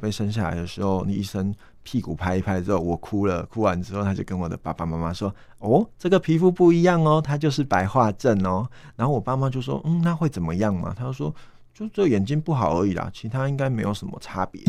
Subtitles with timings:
[0.00, 11.34] 被生下来的时候，你医生屁股拍一拍之后，我哭了，哭完之后，他就跟我的爸爸妈妈说：“哦，这个皮肤不一样哦，它就是白化症哦。”然后我爸妈就说：“嗯，那会怎么样嘛？”他就说
[11.72, 14.62] ：“就这眼睛不好而已啦，其他应该没有什么差别。”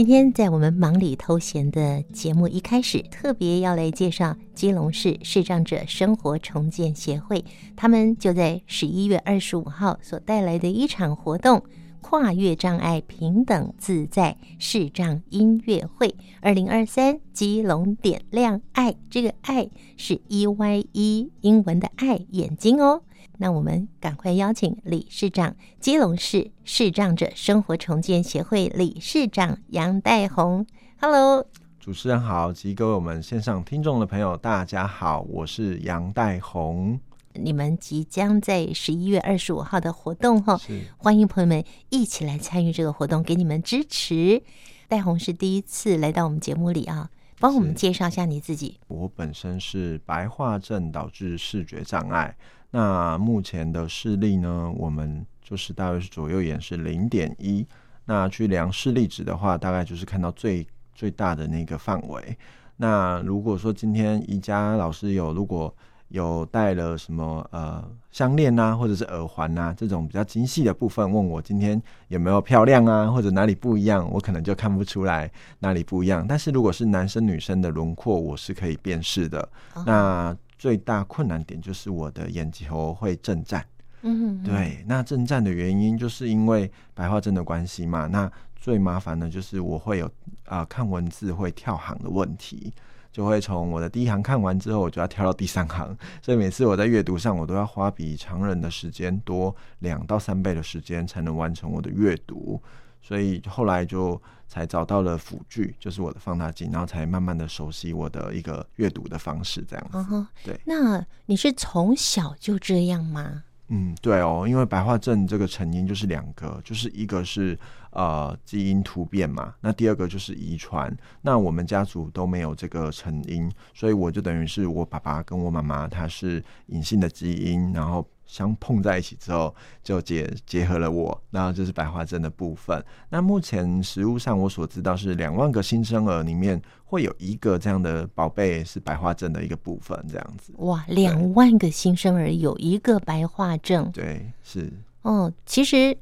[0.00, 7.44] 今天在我们忙里偷闲的节目一开始，特别要来介绍基隆市视障者生活重建协会，
[7.76, 11.62] 他们就在十一月二十五号所带来的一场活动——
[12.00, 23.02] 跨越障碍，平等自在视障音乐会二零二三基隆点亮爱，这个爱是 E Y E 英文的爱眼睛哦。
[23.38, 30.66] 那我们赶快邀请理事长，基隆市视障者生活重建协会理事长杨代红。
[31.00, 31.46] Hello，
[31.78, 37.00] 主持人好，及各位我们线上听众的朋友，大家好，我是杨代红。
[37.32, 40.60] 你们即将在十一月二十五号的活动哈，
[40.98, 44.42] 欢迎朋友们一起来参与这个活动，给你们支持。
[44.88, 47.08] 戴红是第一次来到我们节目里啊，
[47.38, 48.80] 帮我们介绍一下你自己。
[48.88, 52.36] 我本身是白化症导致视觉障碍。
[52.70, 54.72] 那目前的视力呢？
[54.76, 57.66] 我们就是大约是左右眼是零点一。
[58.04, 62.36] 那去量视力值的话，大概就是看到最最大的那个范围。
[62.76, 65.72] 那如果说今天宜家老师有如果
[66.08, 76.26] 有带了什么呃项链啊，或者是耳环啊这种比较精细的部分，问我今天有没有漂亮啊，或者哪里不一样，我可能就看不出来哪里不一样。
[76.28, 79.48] 但是如果是男生女生的轮廓，我是可以辨识的。
[79.74, 83.64] 哦、那最大困难点就是我的眼球会震颤，
[84.02, 84.84] 嗯，对。
[84.86, 88.06] 那震颤的原因就是因为白化症的关系嘛。
[88.06, 90.04] 那最麻烦的就是我会有
[90.44, 92.70] 啊、呃、看文字会跳行的问题，
[93.10, 102.60] 就会从我的第一行看完之后，我就要跳到第三行，所以每次我在阅读上，我都要花比常人的时间多两到三倍的时间才能完成我的阅读。
[103.00, 109.96] 所以后来就才找到了辅具，就是我的放大镜，然后才慢慢的熟悉我的一个阅读的方式，这样子。
[109.96, 110.26] Uh huh.
[110.44, 113.44] 对，那你是从小就这样吗？
[113.68, 117.56] 嗯，对哦，因为白化症这个成因就是两个，就是一个是
[117.90, 120.96] 呃基因突变嘛，那第二个就是遗传。
[121.22, 128.06] 那我们家族都没有这个成因，所以我就等于是我爸爸跟我妈妈他是隐性的基因，然后。
[128.30, 129.52] 相碰在一起之后，
[129.82, 132.80] 就结结合了我，然后就是白化症的部分。
[133.08, 140.52] 那目前实物上我所知道是两万个新生儿里面会有一个这样的宝贝是白化症的一个部分，这样子。
[140.58, 144.72] 哇，两万个新生儿有一个白化症，对，是。
[145.02, 145.98] 哦，其实。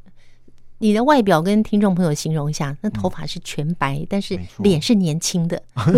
[0.79, 5.93] 你的外表跟听众朋友形容一下，那头发是全白，嗯、但是脸是年轻的，错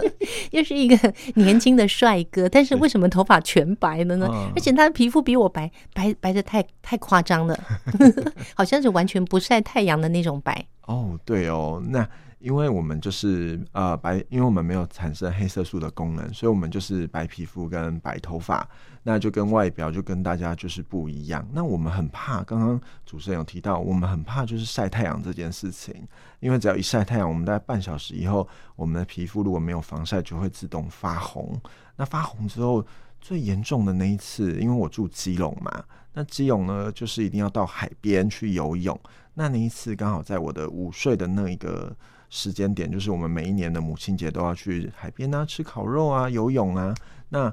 [0.52, 4.28] 又是一个年轻的帅哥，但是为什么头发全白了呢？
[4.30, 7.58] 嗯、而且他的皮肤比我白，白白的太太夸张了，
[8.54, 10.66] 好像是完全不晒太阳的那种白。
[10.86, 12.08] 哦，对哦，那。
[12.38, 18.68] 因为我们就是呃白，因为我们没有产生黑色素的功能，所以我们就是白皮肤跟白头发，
[19.02, 21.46] 那就跟外表就跟大家就是不一样。
[21.52, 26.06] 那我们很怕，刚刚主持人有提到，我们很怕就是晒太阳这件事情，
[26.40, 31.58] 因为只要一晒太阳，我们大概半小时以后，我们的皮肤如果没有防晒，就会自动发红。
[31.96, 32.84] 那发红之后，
[33.18, 35.82] 最严重的那一次，因为我住基隆嘛，
[36.12, 39.00] 那基隆呢就是一定要到海边去游泳，
[39.32, 41.96] 那那一次刚好在我的午睡的那一个。
[42.36, 46.94] 时间点就是我们每一年的母亲节都要去海边啊，吃烤肉啊，游泳啊。
[47.30, 47.50] 那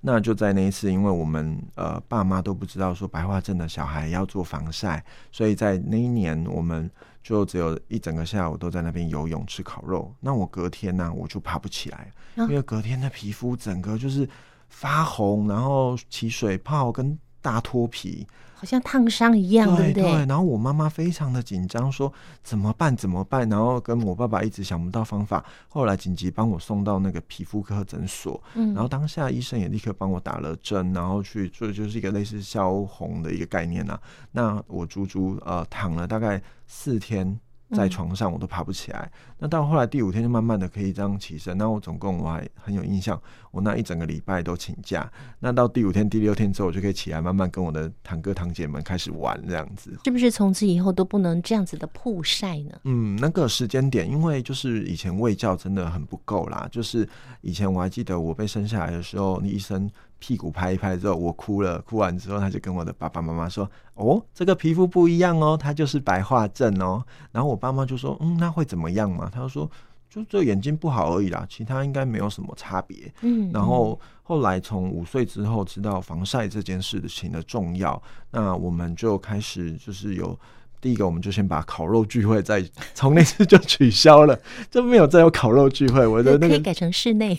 [0.00, 6.90] 那就在那一次，因为我们呃爸妈都不知道说白化症的小孩要做防晒，所以在那一年我们
[7.22, 10.12] 就只有一整个下午都在那边游泳吃烤肉。
[10.18, 14.28] 那我隔天呢，我就爬不起来，因为隔天的皮肤整个就是
[14.68, 18.26] 发红，然后起水泡跟大脱皮。
[18.54, 20.02] 好像烫伤一样，对不对？
[20.02, 22.12] 对，然后我妈妈非常的紧张，说
[22.42, 22.96] 怎么办？
[22.96, 23.48] 怎么办？
[23.48, 28.42] 然后跟我爸爸一直想不到方法，后来紧急帮我送到那个皮肤科诊所。
[28.54, 34.00] 嗯，然后当下医生也立刻帮我打了针，然后去做就是一个类似消红的一个概念呐、啊。
[34.32, 37.38] 那我足足呃躺了大概四天。
[37.70, 41.56] 在床上我都爬不起来，嗯、那到后来第五天就慢慢的可以这样起身。
[41.56, 43.20] 那我总共我还很有印象，
[43.50, 45.10] 我那一整个礼拜都请假。
[45.40, 49.98] 那到第五天、第六天之后，我就可以起来，慢慢跟我的堂哥堂姐们开始玩这样子。
[50.04, 52.78] 是不是从此以后都不能这样子的曝晒呢？
[52.84, 56.68] 嗯，那个时间点，因为就是以前卫教真的很不够啦。
[56.70, 57.08] 就是
[57.40, 61.80] 以前我还记得我被生下来的时候，医生屁股拍一拍之后，我哭了。
[61.82, 69.70] 哭完之后，他就跟我的爸爸妈妈说：“哦，这个皮肤不一样哦，它就是白化症哦。”然后我爸妈就说：“嗯，那会怎么样嘛？”他就说
[70.08, 73.50] ：“就这眼睛不好而已啦，其他应该没有什么差别。”嗯。
[73.52, 78.00] 然后后来从五岁之后知道防晒这件事情的重要，
[78.30, 80.38] 那我们就开始就是有
[80.84, 84.38] 第一个，我们就先把烤肉聚会再从那次就取消了，
[84.70, 86.06] 就没有再有烤肉聚会。
[86.06, 87.38] 我的那个可以改成室内。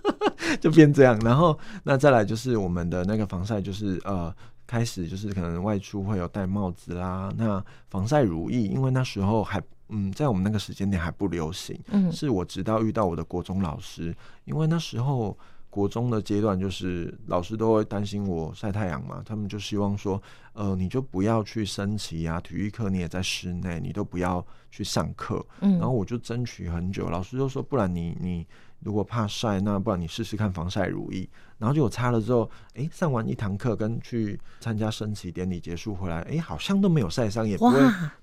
[0.60, 4.30] 就变这样，然后那再来就是我们的那个防晒，就是呃
[4.66, 7.32] 开始就是可能外出会有戴帽子啦。
[7.38, 9.58] 那防晒乳液，因为那时候还
[9.88, 15.36] 嗯在我们那个时间点还不流行，嗯，是我直到遇到我的国中老师，因为那时候
[15.70, 20.20] 国中的阶段就是老师都会担心我晒太阳嘛，他们就希望说
[20.52, 28.46] 呃你就不要去升旗啊，体育课你也在室内，你都不要去上课，嗯，然后我就争取很久，老师就说不然你你。
[28.82, 31.28] 如果怕晒，那不然你试试看防晒乳液。
[31.58, 37.78] 然后就我擦了之后，哎，上完一堂课跟去参加升旗典礼结束回来，哎，好像都没有晒伤，也不会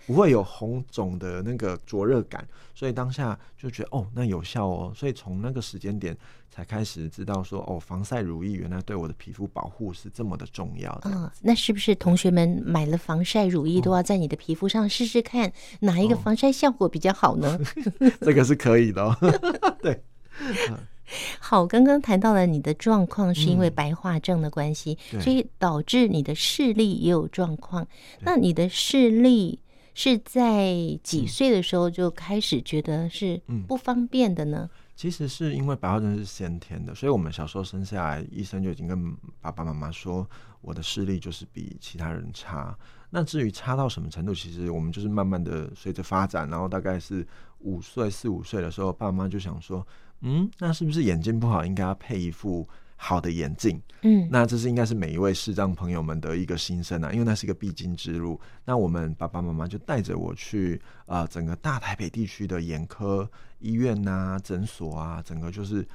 [0.05, 2.45] 不会有红肿的那个灼热感。
[2.75, 4.91] 所以当下就觉得哦，那有效哦。
[4.93, 6.17] 所以从那个时间点
[6.51, 11.09] 才开始知道说，哦，防晒乳液原来对我的皮肤保护是这么的重要的。
[11.09, 17.57] 嗯，那是不是同学们买了防晒乳液都要在你的皮肤上试试看，哪一个防晒效果比较好呢？
[18.01, 19.15] 哦、 这个是可以的、哦，
[19.81, 20.03] 对。
[21.39, 27.87] 好，刚刚谈到了你的状况是因为白化症的关系，嗯、所以导致你的视力也有状况。
[28.19, 29.59] 那你的视力
[29.95, 34.69] 是在几岁的时候就开始觉得是不方便的呢？
[34.71, 39.11] 嗯、其实是因为白化症是先天的，所以我们小时候生下来，医生就已经跟
[39.41, 40.29] 爸爸妈妈说，
[40.61, 42.77] 我的视力就是比其他人差。
[43.09, 47.27] 那至于差到什么程度，其实我们就是慢慢的随着发展，然后大概是
[47.61, 49.83] 五岁四五岁的时候，爸妈就想说。
[50.21, 53.81] 嗯，那是不是眼睛不好，应该要配一副好的眼镜？
[54.01, 58.39] 嗯，那这是应该是每一位视障朋友们的一个心声啊，因为那是一个必经之路。
[58.65, 63.29] 那我们爸爸妈妈就带着我去啊、呃，整个大台北地区的眼科
[63.59, 65.87] 医院呐、啊、诊所啊，整个就是。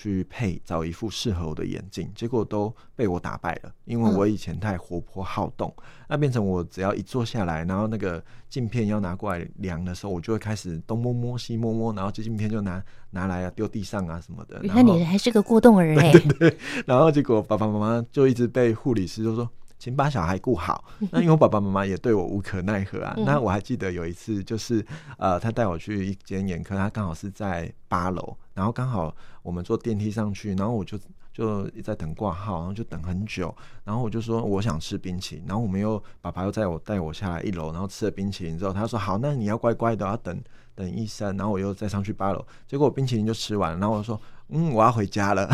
[0.00, 3.70] 去配找一副适合我的眼镜，结果都被我打败了。
[3.84, 14.58] 因为我以前太活泼好动，嗯、那变成我只要一坐下来，然后那个镜片要拿过来量的时候，我就会开始东摸摸西摸摸，然后这镜片就拿拿来啊丢地上啊什么的。
[14.62, 16.12] 原来你还是个过动儿哎。
[16.12, 16.58] 对对对。
[16.86, 19.50] 然后结果爸爸妈妈就一直被护理师就说，
[19.80, 20.84] 请把小孩顾好。
[21.10, 23.14] 那因为我爸爸妈妈也对我无可奈何啊。
[23.16, 24.84] 嗯、那我还记得有一次，就是
[25.16, 28.36] 呃，他带我去一间眼科，他刚好是在八楼。
[28.52, 29.12] 然后刚好
[29.42, 30.98] 我们坐电梯上去，然后我就
[31.32, 40.38] 就在等挂号，然后就等很久，然后我就说我想吃冰淇淋，然后我们又爸爸又带我带我下来一楼，然后吃了冰淇淋之后，他说好，那你要乖乖的要等
[40.74, 45.48] 等医生，然后我又再上去八楼，结果我冰淇淋就吃完了，然后我说嗯，我要回家了，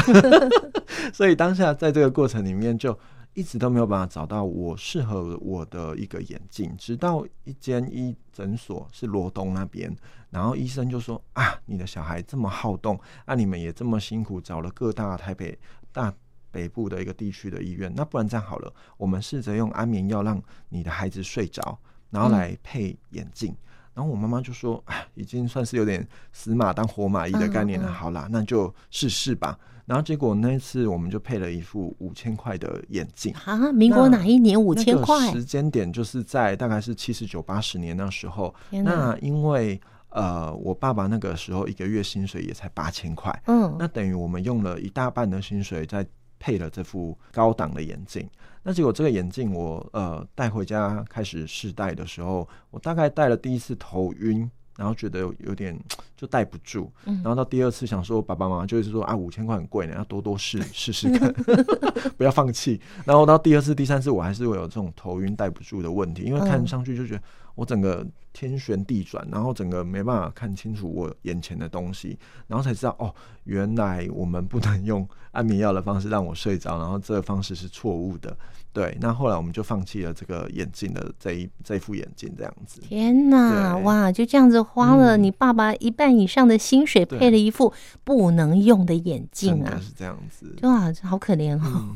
[1.14, 2.98] 所以当下在这个过程里面就。
[3.36, 9.94] 一直都没有办法找到我适合我的一个眼镜，直到一间医诊所是罗东那边，
[10.30, 15.56] 然后医生就说啊，你的小孩这么好动，啊，你们也这么辛苦找了各大台北
[15.92, 16.10] 大
[16.50, 21.78] 北部的一个地区的医院，那不然这样好了，我们试着用安眠药让你的孩子睡着，
[22.08, 23.54] 然后来配眼镜。
[23.96, 29.58] 然后我妈妈就说，哎，已经算是有点死马当活马医的概念了，嗯嗯好啦，那就试试吧。
[29.86, 33.72] 然后结果那一次我们就配了一副五千块的眼镜啊！
[33.72, 35.32] 民国哪一年五千块？
[35.32, 38.54] 时间点就是在大概是七十九八十年那时候。
[38.70, 39.80] 哪那因为
[40.10, 46.06] 呃，我爸爸那个时候一个月薪水也才八千块，嗯，那等于我们用了一大半的薪水在
[46.38, 48.28] 配了这副高档的眼镜。
[48.66, 54.50] 那结果这个眼镜我呃带回家开始试戴的时候，我大概戴了第一次头晕。
[54.78, 55.74] 然后觉得有有点
[56.18, 61.32] 就戴不住，然后到第二次想说爸爸妈妈就是说啊五千块很贵呢，要多多试 试试看，
[62.18, 62.78] 不要放弃。
[63.06, 67.22] 然后到第二次、第三次我还是会有这种头晕戴不住的问题，因为看上去就觉得
[67.56, 73.12] 我整个天旋地转，然后整个没办法看清楚我眼前的东西，然后才知道哦，
[73.44, 78.36] 原来我们不能用安眠药的方式让我睡着，然后这个方式是错误的。
[78.72, 82.78] 对，那后来我们就放弃了这个眼镜的这一这一副眼镜，这样子。
[82.82, 87.72] 天哪，哇，就这样子花了你爸爸一半以上的薪水，配了一副
[88.04, 89.80] 不能用的眼镜啊！
[89.82, 91.94] 是这样子，哇，好可怜哦。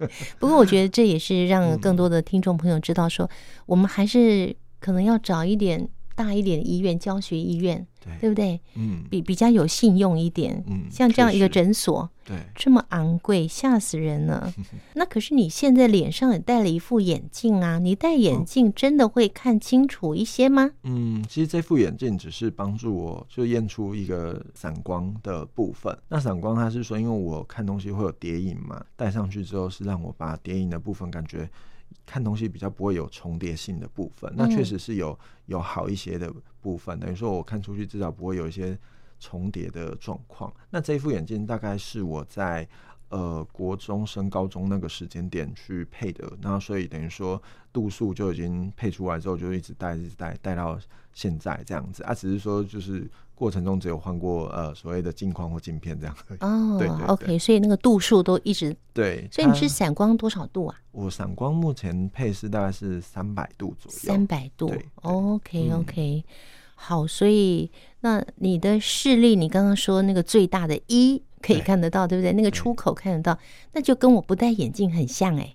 [0.00, 3.32] 嗯、 不过我觉得这也是让 更多的听众朋友知道说，说、嗯、
[3.64, 8.60] 我们还是可能要找一点大一点的医院，教学医院，对，对不对？
[8.74, 10.64] 嗯，比比较有信用一点。
[10.66, 14.52] 嗯，像这样一个诊所，对，这么昂贵，吓死人了。
[14.94, 20.72] 那可是你现在脸上也戴了一副眼镜啊，你戴眼镜真的会看清楚一些吗？
[20.82, 25.96] 嗯，其实这副眼镜只是帮助我就验出一个散光的部分。
[26.08, 31.48] 那散光它是说，因为我看东西会有叠影嘛，戴上去之后是让我把叠影的部分感觉。
[32.08, 36.98] 看东西比较不会有重叠性的部分，那确实是有有好一些的部分。
[36.98, 38.76] 等于说我看出去至少不会有一些
[39.20, 40.50] 重叠的状况。
[40.70, 42.66] 那这一副眼镜大概是我在
[43.08, 50.78] 呃国中升高中那个时间点去配的，那所以等于说度数就已经配出来之后就一直戴一直戴戴到
[51.12, 53.08] 现在这样子啊，只是说就是。
[53.38, 59.28] 过程中只有换过呃所谓的镜框或镜片这样哦，对，，OK，所以那个度数都一直对。
[59.30, 60.76] 所以你是散光多少度啊？
[60.90, 63.96] 我散光目前配是大概是三百度左右。
[63.96, 66.34] 三百度对，OK OK，嗯，
[66.74, 71.22] 好，所以那你的视力，你刚刚说那个最大的一。
[71.40, 72.32] 可以看得到，对，对不对？
[72.32, 73.38] 那个出口看得到，
[73.72, 75.54] 那就跟我不戴眼镜很像哎。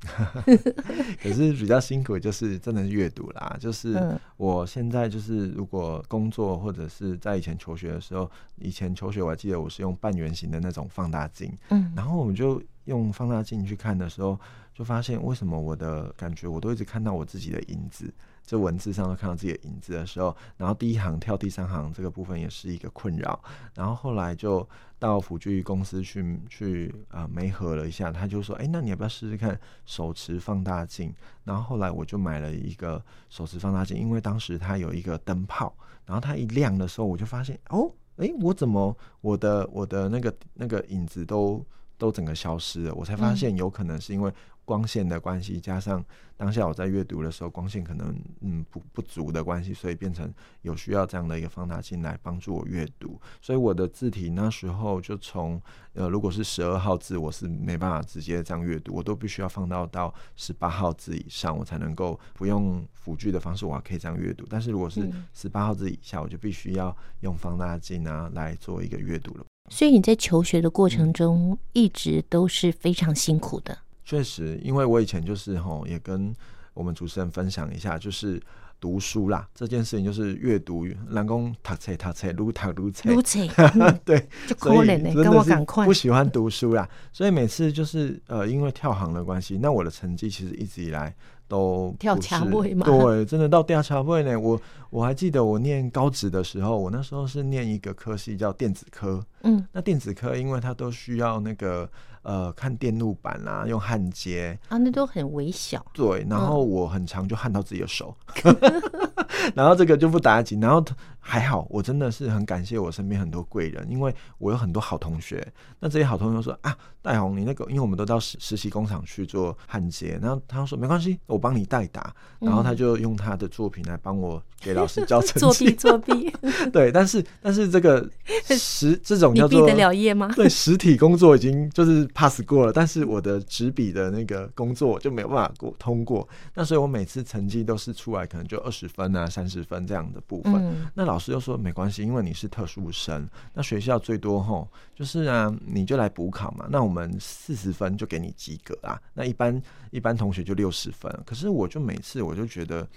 [1.22, 3.56] 可是比较辛苦，就是真的是阅读啦。
[3.60, 4.02] 就是
[4.38, 14.40] 我现在就是如果工作或者是在以前求学的时候，以前求学我还记得我是用半圆形的那种放大镜，嗯，然后我们就用放大镜去看的时候，
[14.74, 18.14] 就发现为什么我的感觉我都一直看到我自己的影子。
[18.46, 23.42] 这文字上都看到自己的影子的时候，然后第一行跳第三行这个部分也是一个困扰。
[23.74, 24.68] 然后后来就
[25.00, 31.14] 到辅具公司去去啊，媒合了一下，他就说：“哎，那你要不要试试看手持放大镜？”
[31.46, 35.74] 然后后来我就买了一个手持放大镜，因为当时它有一个灯泡，
[36.06, 41.66] 然后它一亮的时候，我就发现哦，哎，我怎么我的我的那个那个影子都
[41.98, 42.94] 都整个消失了？
[42.94, 44.34] 我才发现有可能是因为。
[44.66, 46.02] 光线的关系，加上
[46.38, 53.20] 当下我在阅读的时候，光线可能嗯不不足的关系，所以变成有需要这样的一个放大镜来帮助我阅读。
[53.42, 64.46] 所以我的字体那时候就从呃，如果是十二号字，我是没办法直接这样阅读，我都必须要放到到十八号字以上，我才能够不用辅具的方式，我还可以这样阅读。
[64.50, 69.44] 但是如果是十八号字以下，我就必须要用放大镜啊来做一个阅读了。
[69.76, 73.76] 所以你在求学的过程中，一直都是非常辛苦的。
[74.06, 76.32] 确实，因为我以前就是吼，也跟
[76.76, 78.40] 我们主持人分享一下，就是
[78.80, 83.40] 读书啦这件事情，就是阅读，南宫读册读册，撸读撸册，撸册，
[84.06, 85.88] 对，就可怜呢，跟我赶快。
[85.88, 91.16] 不喜欢读书啦，所以每次就是呃，因为跳行的关系，那我的成绩其实一直以来
[91.48, 94.40] 都跳墙位嘛，对，真的到跳卡位呢。
[94.40, 94.60] 我
[94.90, 101.90] 我还记得我念高职的时候，我那时候是念一个科系叫电子科，嗯，那电子科因为它都需要那个。
[102.24, 105.86] 呃，看电路板啊，用焊接啊，那都很微小。
[105.94, 108.56] 对，然后我很常就焊到自己的手，嗯、
[109.54, 110.58] 然后这个就不打紧。
[110.62, 110.82] 然后
[111.26, 115.46] 还好，我真的是很感谢我身边很多贵人，因为我有很多好同学。
[115.80, 122.14] 那这些好同学说啊，戴红你那个，因为我们都到实实习工厂去做焊接，然后他说没关系，我帮你代打。
[122.40, 125.74] 然后他就用他的作品来帮我给老师交成绩。
[125.74, 126.34] 作 弊作弊。
[126.74, 128.06] 对，但是但是这个
[128.50, 130.30] 实 这种叫做你毕得了业吗？
[130.36, 132.04] 对，实体工作已经就是。
[132.14, 136.28] pass 过了，但是我的纸笔的那个工作就没有办法过通过。
[136.54, 140.54] 那所以我每次成绩都是出来可能就二十分啊、三十分这样的部分。
[140.56, 143.30] 嗯、那老老师又说没关系，因为你是特殊生。
[143.54, 146.66] 那学校最多吼就是啊，你就来补考嘛。
[146.72, 149.00] 那我们四十分就给你及格啊。
[149.14, 151.12] 那一般一般同学就六十分。
[151.24, 152.88] 可是我就每次我就觉得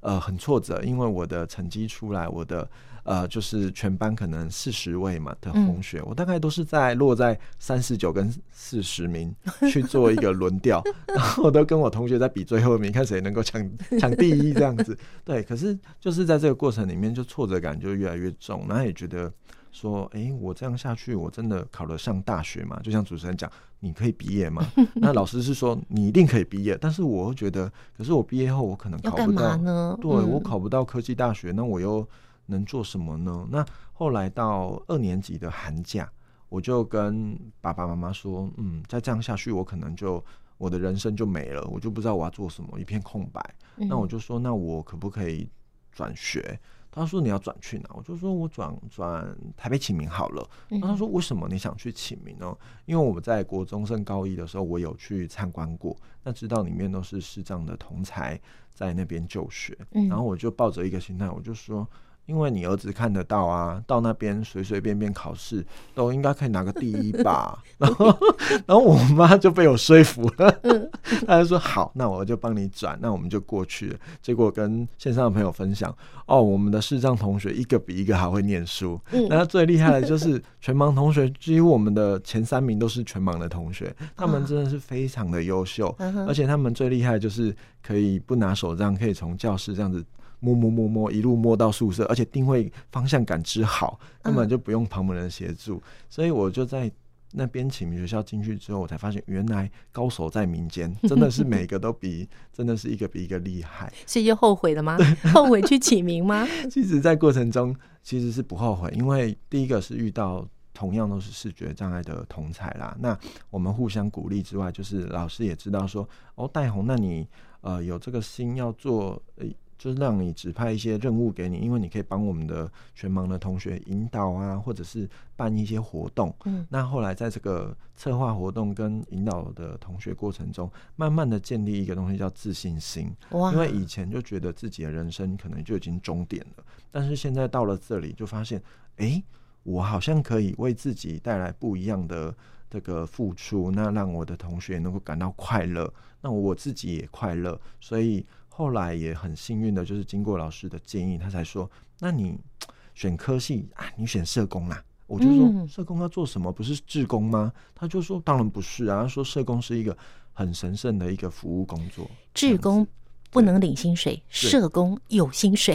[0.00, 2.68] 呃很挫折，因为我的成绩出来，我的。
[3.04, 9.34] 呃，就是全班可能四十位嘛的同学，嗯、我大概都是在落在三十九跟四十名
[9.70, 13.60] 去做一个轮调， 然后我都跟我同学在比最后一名，看谁能够抢
[13.98, 14.96] 抢第一这样子。
[15.24, 19.32] 对，可是就是在这个过程里面，就挫折感就越来越重，然后也觉得
[19.72, 22.78] 说，哎、欸，我这样下去，我真的考得上大学吗？
[22.84, 24.64] 就像主持人讲，你可以毕业吗？
[24.94, 27.68] 那老师是说你一定可以毕业，但是我又觉得，
[27.98, 29.98] 可是我毕业后我可能考不到呢？
[30.00, 32.06] 对，我考不到科技大学，那我又。
[32.46, 33.46] 能做什么呢？
[33.50, 36.10] 那后来到二年级的寒假，
[36.48, 40.22] 我就跟爸爸妈妈说：“嗯，再这样下去，我可能就
[40.58, 43.40] 我的人生就没了，我就不知道我要做什么，一片空白。
[43.76, 45.48] 嗯”那我就说：“那我可不可以
[45.90, 46.58] 转学？”
[46.94, 50.46] 他说：“你要转去哪？”我就说：“我转转台北启明好了。
[50.68, 58.38] 嗯”他说：“为什么你想去启明呢？”因为我们在国中升高一的时候，我有去参观过，那知道里面都是视障的同才
[58.74, 61.88] 在那边就学，然后我就抱着一个心态，我就说。
[62.26, 65.64] 因为你儿子看得到啊，到那边随随便便考试
[65.94, 67.58] 都应该可以拿个第一吧。
[67.78, 68.18] 然后，
[68.66, 70.90] 然后我妈就被我说服了，嗯，
[71.26, 73.98] 她就说好，那我就帮你转，那我们就过去了。
[74.22, 75.94] 结果跟线上的朋友分享，
[76.26, 78.98] 哦，我们的视障同学一个比一个还会念书。
[79.10, 85.94] 嗯，那最厉害的就是全盲同学，几乎我们的前三名都是全盲的同学，他们真的是非常的优秀，
[86.26, 90.04] 而且他们最厉害就是可以不拿手杖，可以从教室这样子。
[90.42, 95.76] 摸摸摸摸，一路摸到宿舍，而且定位方向感知好，根本就不用旁门人协助。
[95.76, 96.90] 嗯、所以我就在
[97.30, 103.92] 那边启明学校进去之后，我才发现原来高手在民间，真的是每个都比，真的是一个比一个厉害。
[104.04, 104.98] 所以就后悔了吗？
[105.32, 106.44] 后悔去启明吗？
[106.68, 110.44] 其实，在过程中其实是不后悔，因为第一个是遇到
[110.74, 112.96] 同样都是视觉障碍的同才啦。
[112.98, 113.16] 那
[113.48, 117.28] 我们互相鼓励之外，就是老师也知道说，哦，戴红，那你
[117.60, 119.22] 呃有这个心要做。
[119.36, 119.46] 呃
[119.82, 126.32] 就是让你指派一些任务给你，因为你可以帮我们的全盲的同学引导啊，或者是办一些活动。
[126.44, 133.12] 嗯，那后来在这个策划活动跟引导的同学过程中，慢慢的建立一个东西叫自信心。
[133.30, 133.52] 哇！
[133.52, 138.62] 因为以前就觉得自己的人生可能就已经终点了，但是现在到了这里就发现，
[138.98, 139.24] 哎、欸，
[139.64, 142.32] 我好像可以为自己带来不一样的
[142.70, 148.24] 这个付出，那让我的同学能够感到快乐，那我自己也快乐，所以。
[148.54, 151.68] 后来也很幸运的，就是经过老师的建议，他才说
[151.98, 152.38] ：“那你
[152.94, 156.52] 选科系啊，你选社工啦。”我就说：“社工要做什么？
[156.52, 159.96] 不是志工吗？”他就说：“当然不是啊。”他说：“社工是一个
[160.34, 162.86] 很神圣的一个服务工作，志工
[163.30, 165.74] 不能领薪水，社工有薪水，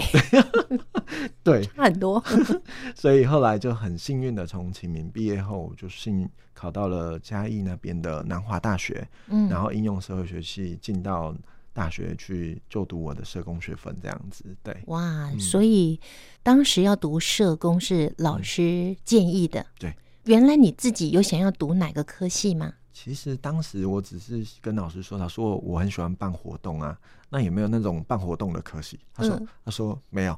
[1.44, 2.24] 对，差很多。
[2.96, 11.36] 所以后来就很幸运的从启明毕业后，就幸考到了嘉义那边的南华大学，嗯，然后应用社会学系进到。
[11.78, 14.76] 大学去就读我的社工学分，这样子，对。
[14.88, 16.00] 哇，嗯、所以
[16.42, 19.64] 当时要读社工是老师建议的。
[19.78, 22.74] 对，原来你自己有想要读哪个科系吗？
[22.92, 26.98] 其实当时我只是跟老师说，他说我很喜欢办活动啊，
[27.30, 29.00] 那有没有那种办活动的科系？
[29.14, 30.36] 他说，嗯、他说没有。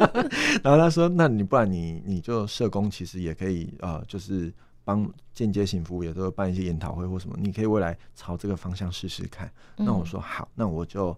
[0.64, 4.50] 然后他说，那你不然你你就社工，其实也可以呃，就是。
[4.84, 9.50] 帮间接性服务也都会办一些研讨会或什么，你可以未来朝这个方向试试看。
[9.76, 11.16] 那我说好，那我就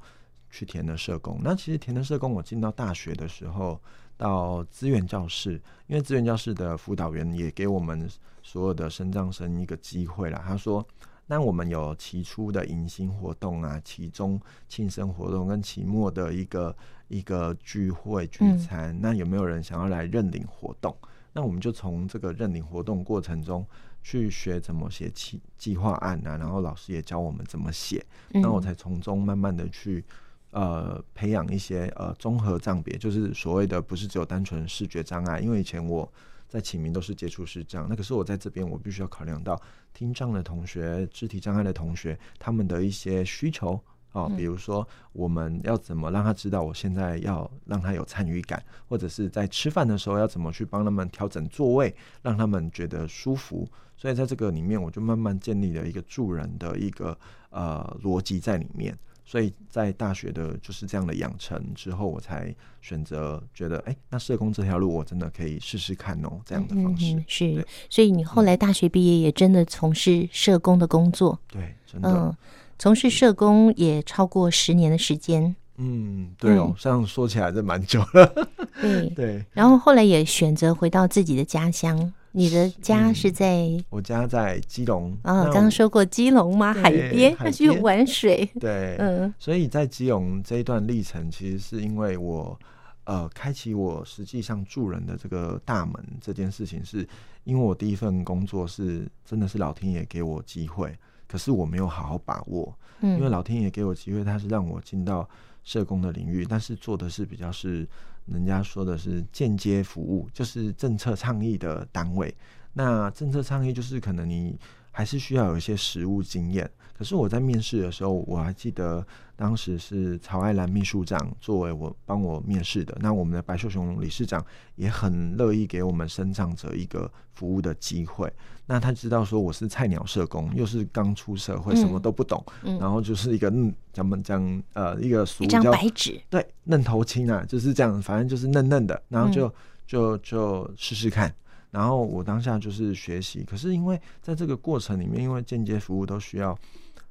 [0.51, 1.41] 去填了社工。
[1.43, 3.81] 那其实填了社工，我进到大学的时候，
[4.17, 8.09] 到资源教室，因为资源教室的辅导员也给我们
[8.43, 10.43] 所有的身障生一个机会了。
[10.47, 10.87] 他说，
[11.27, 14.39] 那我们有期初的迎新活动啊，期中
[14.69, 16.77] 庆生活动跟期末的一个
[17.09, 20.95] 一个聚会聚餐，那有没有人想要来认领活动？
[21.33, 23.67] 那我们就从这个认领活动过程中
[24.03, 30.05] 去学怎么写计计划案啊，然后老师也教我们怎么写，那我才从中慢慢的去
[30.51, 36.11] 呃培养一些呃综合障别，就是所谓的不是只有单纯视觉障碍，因为以前我
[36.49, 39.61] 在启明都是接触视障，那可是我在这边我必须要考量到
[39.95, 43.81] 听障的同学、肢体障碍的同学他们的一些需求。
[44.13, 53.67] 哦，比如说我们要怎么让他知道我现在要让他有参与感，或者是在吃饭的时候要怎么去帮他们调整座位，让他们觉得舒服。
[53.97, 57.17] 所以在这个里面，我就慢慢建立了一个助人的一个
[57.51, 58.97] 呃逻辑在里面。
[59.25, 67.15] 所以在大学的就是这样的养成之后，我才选择觉得，哎、欸，那社工这条路我真的可以试试看哦，这样的方式。
[67.15, 71.39] 嗯、是，所以你后来大学毕业也真的从事社工的工作。
[71.49, 72.11] 对，真的。
[72.11, 72.37] 嗯
[72.83, 75.55] 从事社工也超过十年的时间。
[75.77, 78.49] 嗯，对哦，这样说起来这蛮久了。
[78.81, 79.45] 对 对。
[79.53, 82.13] 然后后来也选择回到自己的家乡。
[82.33, 83.69] 你的家是在？
[83.89, 85.17] 我家在基隆。
[85.23, 86.75] 啊，刚刚说过基隆吗？
[86.75, 88.45] 海边，要去玩水。
[88.59, 89.33] 对，嗯。
[89.39, 92.59] 所以在基隆这一段历程，其实是因为我
[93.05, 97.07] 呃，开启我实际上助人的这个大门这件事情，是
[97.45, 100.93] 因为我第一份工作是真的是老天爷给我机会。
[101.33, 105.27] 可是我没有好好把握，因为老天爷给我机会，他是让我进到
[105.65, 107.89] 社工的领域，但是做的是比较是
[108.27, 112.35] 人家说的是间接服务，就是政策倡议的单位。
[112.75, 114.59] 那政策倡议就是可能你
[114.93, 116.71] 还是需要有一些实务经验。
[116.97, 122.97] 可是我在面试的时候，我还记得当时是曹爱兰秘书长作为我帮我面试的。
[123.01, 124.45] 那我们的白秀雄理事长
[124.77, 128.33] 也很乐意给我们身障者一个服务的机会。
[128.67, 139.53] 那他知道说我是菜鸟社工，又是刚出社会，什么都不懂，嗯嗯、然后就是一个嗯，咱们讲呃一个俗叫白纸，对，嫩头青啊，就是这样，反正就是嫩嫩的，然后就、嗯、
[139.89, 141.35] 就就试试看。
[141.73, 146.57] 然后我当下就是学习，可是因为在这个过程里面，因为间接服务都需要。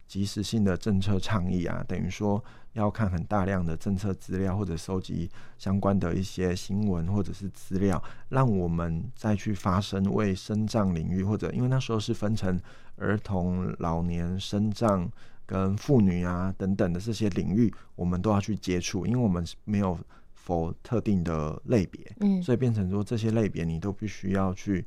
[0.08, 2.44] 及时性的政策倡议啊，等于说
[2.74, 12.60] 要看很大量的政策资料，或者收集相关的一些新闻或者是资料，让我们再去发声，为生障领域，或者因为那时候是分成
[12.98, 15.10] 儿童、老年、生障
[15.46, 19.98] 跟妇女啊等等的这些领域，我们都要去接触，因为我们没有
[20.52, 24.84] for 特定的类别，嗯，所以变成说这些类别你都必须要去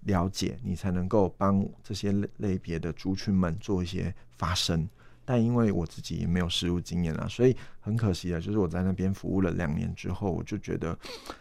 [0.00, 4.88] 了解，你才能够帮这些类类别的族群们做一些发声。
[5.24, 10.98] 但因为我自己也没有实务经验啊，所以很可惜的，就是我在那边服务了两年之后，我就觉得。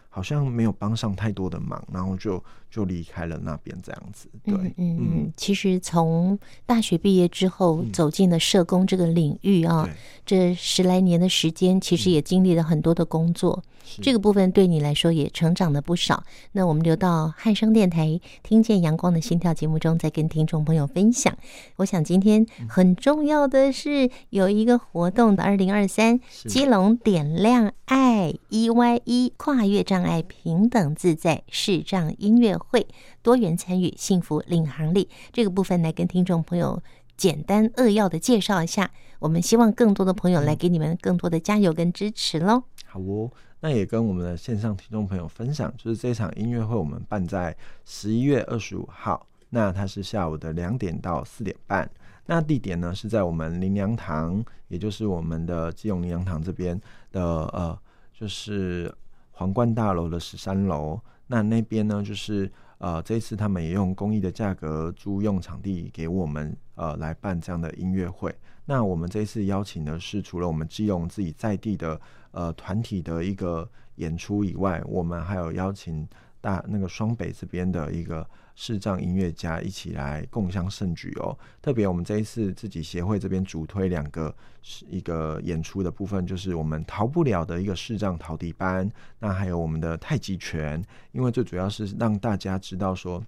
[0.08, 4.29] 好像没有帮上太多的忙，然后就就离开了那边这样子。
[4.45, 9.93] 对，嗯嗯，嗯其实从大学毕业之后走进了社工这个领域啊，嗯、
[10.25, 13.62] 这十来年的时间，其实也经历了很多的工作。
[13.97, 16.23] 嗯、这个部分对你来说也成长了不少。
[16.53, 21.38] 那我们留到汉声电台听见阳光的心跳节目中，再跟听众朋友分享。
[21.75, 32.86] 我想今天很重要的是有一个活动的二零二三基隆点亮爱 EYE 跨越障碍平等自在视障音乐会，
[33.21, 35.10] 多元参与，幸福领航力。
[35.32, 36.82] 这个部分来跟听众朋友
[37.15, 38.91] 简单扼要的介绍一下。
[39.19, 42.63] 我们希望更多的朋友来给你们更多的加油跟支持喽。
[42.86, 51.89] 好哦，那也跟我们的线上听众朋友分享，就是这场音乐会我们办在十一月二十五号，那它是下午的两点到四点半。
[52.25, 56.79] 那地点呢是在我们灵粮堂，也就是我们的基隆灵粮堂这边
[57.11, 57.77] 的呃，
[58.13, 58.93] 就是。
[59.38, 68.33] 皇冠大楼的十三楼，那那边呢，就是呃，这一次他们也用公益的价格租用场地给我们呃来办这样的音乐会。
[68.63, 71.99] 那我们这一次邀请的是除了我们基隆自己在地的
[72.31, 76.07] 呃团体的一个演出以外，我们还有邀请
[76.45, 78.27] 大那个双北这边的一个。
[78.58, 81.38] 视障音乐家一起来共襄盛举哦！
[81.62, 90.81] 特别我们这一次自己协会这边主推两个是一个演出的部分，就是我们逃不了的一个视障陶笛班，那还有我们的太极拳，
[91.12, 93.21] 因为最主要是让大家知道说，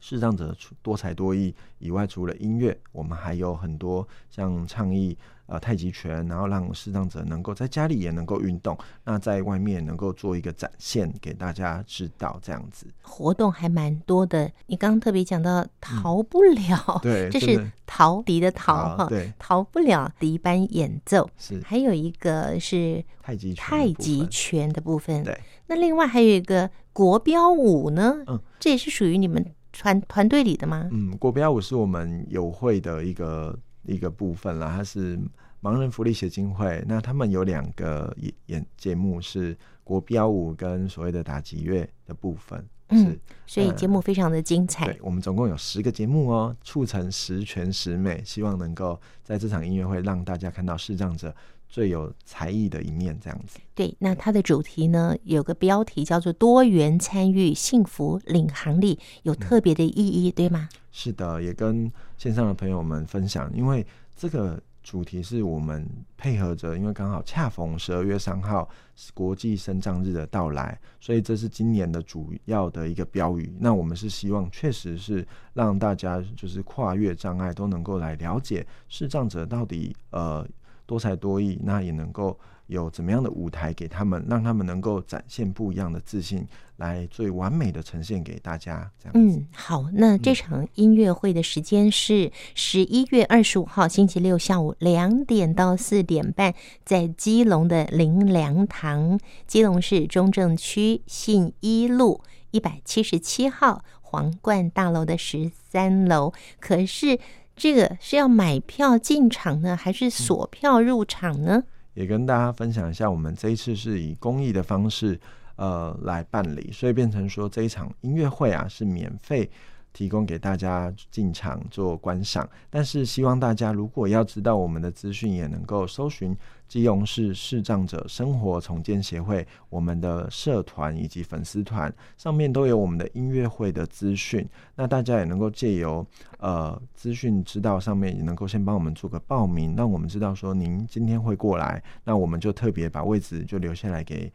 [0.00, 5.16] 视障者多才多艺以外，除了音乐，我们还有很多像倡议。
[5.52, 14.50] 呃，太极拳，然后让视障者能够在家里也能够运动，那在外面能够做一个展现给大家知道，这样子活动还蛮多的。
[14.66, 25.38] 你刚刚特别讲到逃不了，嗯、对，这是陶笛的陶哈，对，逃不了笛班演奏是，还有一个是太极太极拳的部分，对。
[25.66, 30.88] 那另外还有一个国标舞呢，嗯，这也是属于你们团团队里的吗？
[30.90, 33.54] 嗯，国标舞是我们友会的一个
[33.84, 35.18] 一个部分啦，它是。
[35.62, 44.86] 盲人福利协进会，那他们有两个演演节目是国标舞跟所谓的打击乐的部分，嗯，是，所以节目非常的精彩。
[44.86, 51.32] 对，我们总共有十个节目哦，促成十全十美，希望能够在这场音乐会让大家看到视障者
[51.72, 53.58] 最有才艺的一面，这样子。
[53.74, 60.68] 对，那它的主题呢，有个标题叫做“多元参与，幸福领航力”，有特别的意义，嗯，对吗？
[60.90, 64.62] 是的，也跟线上的朋友们分享，因为这个。
[64.84, 73.54] 主题是我们配合着，因为刚好恰逢十二月三号是国际生障日的到来，所以这是今年的主要的一个标语。
[73.60, 80.44] 那我们是希望，确实是让大家就是跨越障碍都能够来了解视障者到底呃
[80.92, 82.38] 多才多艺，那也能够。
[82.68, 88.90] 有怎么样的舞台给他们，让他们能够展现不一样的自信，来最完美的呈现给大家。
[88.98, 106.32] 这样嗯，好，那这场音乐会的时间是十一月二十五号星期六下午两点到四点半，在基隆的林良堂，基隆市中正区信一路一百七十七号皇冠大楼的十三楼。
[106.58, 107.18] 可是
[107.54, 111.62] 这个是要买票进场呢，还是锁票入场呢？
[111.94, 115.20] 也跟大家分享一下，我们这一次是以公益的方式，
[115.56, 119.50] 呃，来办理，所以变成说这一场音乐会啊是免费
[119.92, 122.48] 提供给大家进场做观赏。
[122.70, 126.36] 但是希望大家如果要知道我们的资讯，也能够搜寻。
[126.68, 134.48] 基隆市视障者生活重建协会，我们的社团以及粉丝团上面都有我们的音乐会的资讯。
[134.74, 136.06] 那大家也能够借由
[136.38, 144.32] 呃资讯知道上面，也能够先帮我们做个报名，让我们知道说您今天会过来，那我们就特别把位置就留下来给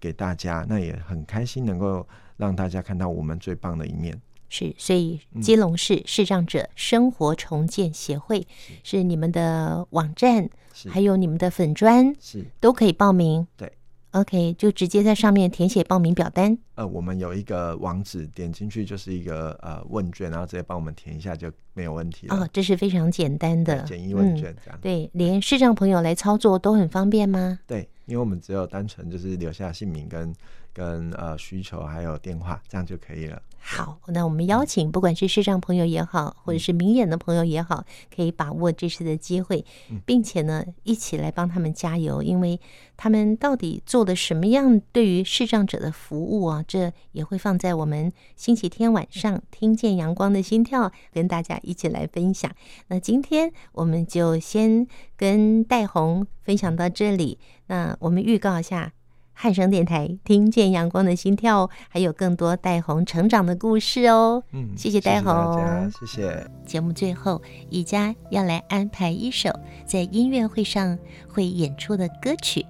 [0.00, 0.66] 给大家。
[0.68, 2.04] 那也很开心能够
[2.36, 4.20] 让大家看到我们最棒的一面。
[4.48, 8.46] 是，所以基隆市视障者生活重建协会
[8.82, 10.48] 是你们的网站，
[10.88, 13.46] 还有你们的粉砖，是都可以报名。
[13.56, 13.70] 对
[14.12, 16.56] ，OK，就直接在上面填写报名表单。
[16.76, 22.36] 呃，我们有一个网址，点进去就是一个呃问卷，然后直接帮我们填一下就没有问题了。
[22.36, 27.58] 哦，这是非常简单的简易问卷，这样、嗯、对，连视障朋友来操作都很方便吗？
[27.66, 30.34] 对，因为我们只有单纯就是留下姓名跟
[30.72, 33.42] 跟呃需求还有电话，这样就可以了。
[33.70, 39.62] 好，那我们邀请不管是视障朋友也好，或者是明眼的朋友也好，可以把握这次的机会，
[40.06, 42.58] 并且呢，一起来帮他们加油，因为
[42.96, 46.64] 他们到底做了什么样对于视障者的服务啊？
[46.66, 52.50] 这也会放在我们星期天晚上听见阳光的心跳，跟大家一起来分享。
[52.86, 57.38] 那今天我们就先跟戴红分享到这里。
[57.66, 58.94] 那我们预告一下。
[59.40, 64.42] 汉声电台听见阳光的心跳，还有更多戴红成长的故事哦。
[64.50, 66.44] 嗯，谢谢戴红，谢谢。
[66.66, 69.48] 节目最后，宜家要来安排一首
[69.86, 70.98] 在音乐会上
[71.28, 72.66] 会演出的歌曲，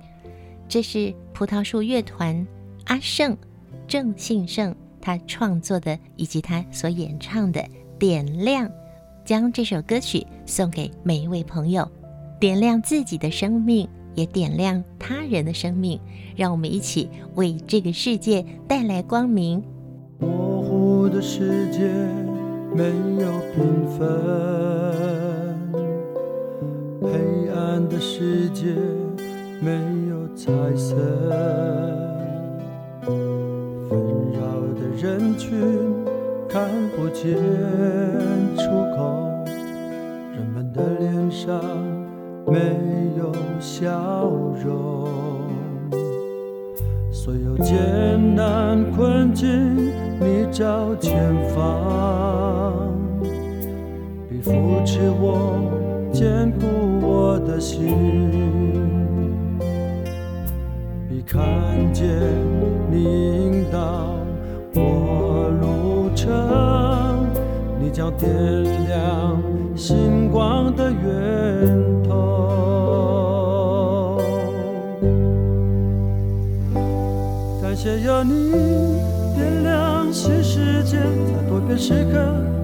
[0.69, 2.47] 这是葡萄树乐团
[2.85, 3.35] 阿胜
[3.87, 7.63] 郑信胜他创作的，以及他所演唱的
[7.99, 8.69] 《点亮》，
[9.25, 11.91] 将这首歌曲送给每一位朋友，
[12.39, 13.89] 点亮自己的生命。
[14.15, 16.01] 也点亮他人的生命，
[16.39, 19.61] 让我们一起为这个世界带来光明。
[20.21, 21.81] 模糊的世界
[22.73, 22.85] 没
[23.21, 23.99] 有缤纷，
[27.03, 27.09] 黑
[27.53, 28.67] 暗的世界
[29.61, 29.73] 没
[30.09, 30.47] 有彩
[30.77, 30.95] 色，
[33.03, 33.11] 纷
[34.33, 34.39] 扰
[34.79, 35.59] 的人群
[36.49, 37.35] 看不见
[38.57, 38.63] 出
[38.97, 39.27] 口，
[40.37, 41.61] 人们的脸上。
[42.51, 42.59] 没
[43.19, 44.31] 有笑
[44.65, 45.07] 容，
[47.29, 49.47] 所有艰难困境，
[50.19, 52.89] 你照前方，
[54.31, 54.51] 比扶
[54.87, 55.61] 持我，
[56.11, 56.65] 坚固
[57.07, 57.95] 我的心，
[61.07, 61.45] 比看
[61.93, 62.09] 见
[62.91, 64.17] 你引导
[64.75, 66.33] 我路程，
[67.79, 68.33] 你将点
[68.89, 69.39] 亮
[69.77, 71.78] 星光的月。
[77.79, 78.51] 感谢有你
[79.37, 82.19] 点亮新世界，在多变时刻，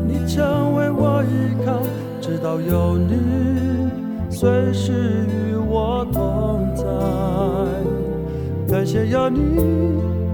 [0.09, 1.81] 你成为我依靠，
[2.21, 3.15] 直到有你
[4.29, 6.83] 随时与我同在。
[8.69, 9.55] 感谢有你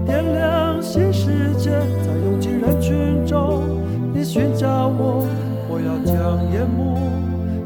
[0.03, 3.61] 点亮新世界，在拥挤人群中，
[4.11, 5.27] 你寻找我，
[5.69, 6.97] 我要将眼目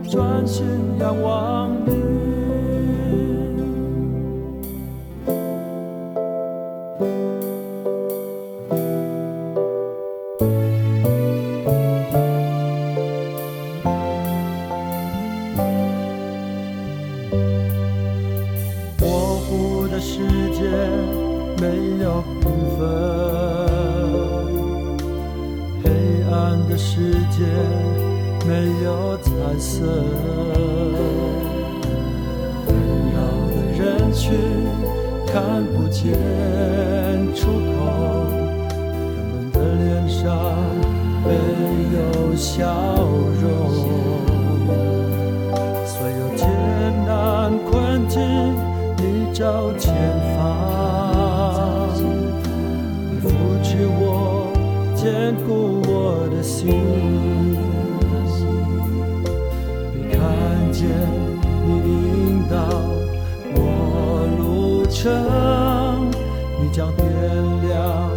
[0.09, 0.65] 专心
[0.99, 2.04] 仰望你。
[49.45, 49.93] 到前
[50.35, 50.41] 方，
[53.11, 53.29] 你扶
[53.61, 54.51] 持我，
[54.95, 56.65] 坚固我的心。
[59.93, 60.19] 别看
[60.71, 60.89] 见
[61.63, 62.55] 你引导
[63.53, 63.57] 我
[64.39, 65.13] 路程，
[66.59, 67.05] 你将点
[67.67, 68.09] 亮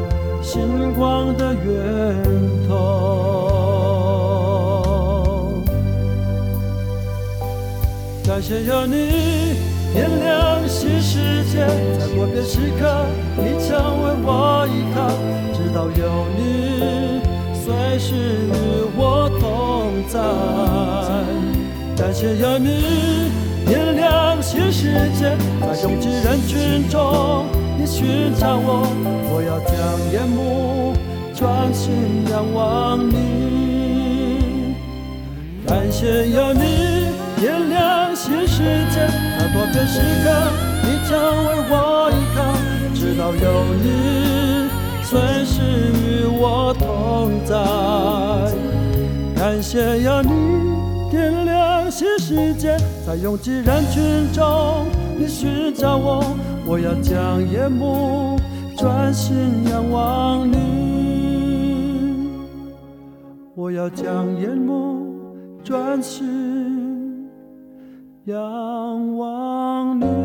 [0.42, 1.68] 星光的源
[2.66, 2.72] 头。
[8.24, 9.37] 感谢有你。
[11.58, 14.96] 在关键时刻，你成为我依靠，
[15.52, 16.00] 直到有
[16.36, 16.40] 你，
[17.52, 18.54] 随时与
[18.96, 19.42] 我同
[20.08, 20.14] 在。
[21.96, 23.30] 感谢有你，
[23.66, 27.44] 点亮新世界，在拥挤人群中，
[27.76, 28.86] 你寻找我，
[29.30, 29.74] 我要将
[30.12, 30.94] 眼目
[31.34, 31.92] 专心
[32.30, 34.74] 仰望你。
[35.66, 36.60] 感谢有你，
[37.40, 40.67] 点亮新世界，在多片时刻。
[41.08, 42.38] 想为我依靠，
[42.92, 44.68] 直到有你，
[45.02, 45.62] 随时
[46.04, 46.84] 与我同
[47.46, 47.56] 在。
[49.34, 50.28] 感谢有你，
[51.10, 54.84] 点亮新世界，在拥挤人群中。
[55.18, 56.22] 你寻找我，
[56.66, 58.38] 我要将夜幕
[58.76, 60.58] 专心仰望你，
[63.54, 65.06] 我要将夜幕
[65.64, 67.26] 转心
[68.26, 70.17] 仰望你。